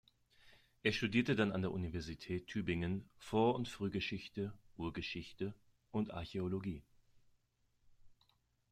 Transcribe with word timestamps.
Er 0.81 0.93
studierte 0.93 1.35
dann 1.35 1.51
an 1.51 1.61
der 1.61 1.71
Universität 1.71 2.47
Tübingen 2.47 3.07
"Vor- 3.19 3.53
und 3.53 3.67
Frühgeschichte", 3.67 4.51
"Urgeschichte" 4.75 5.53
und 5.91 6.09
"Archäologie". 6.09 6.81